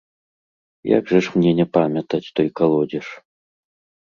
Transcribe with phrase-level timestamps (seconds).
[0.97, 3.07] Як жа ж не памятаць той калодзеж?